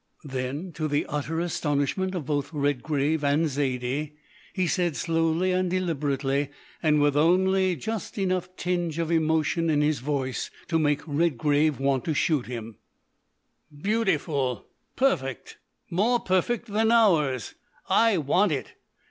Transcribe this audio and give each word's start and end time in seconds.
Then, 0.25 0.71
to 0.71 0.87
the 0.87 1.05
utter 1.05 1.39
astonishment 1.39 2.15
of 2.15 2.25
both 2.25 2.51
Redgrave 2.51 3.23
and 3.23 3.45
Zaidie, 3.47 4.15
he 4.51 4.65
said 4.65 4.95
slowly 4.95 5.51
and 5.51 5.69
deliberately, 5.69 6.49
and 6.81 6.99
with 6.99 7.15
only 7.15 7.75
just 7.75 8.17
enough 8.17 8.49
tinge 8.55 8.97
of 8.97 9.11
emotion 9.11 9.69
in 9.69 9.81
his 9.83 9.99
voice 9.99 10.49
to 10.69 10.79
make 10.79 11.01
Redgrave 11.05 11.79
want 11.79 12.03
to 12.05 12.15
shoot 12.15 12.47
him: 12.47 12.77
"Beautiful. 13.79 14.65
Perfect. 14.95 15.59
More 15.91 16.19
perfect 16.19 16.65
than 16.73 16.91
ours. 16.91 17.53
I 17.87 18.17
want 18.17 18.51
it. 18.51 18.73